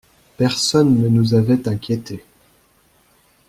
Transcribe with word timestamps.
Personne 0.35 0.97
ne 0.99 1.07
nous 1.09 1.35
avait 1.35 1.67
inquiétés. 1.69 2.25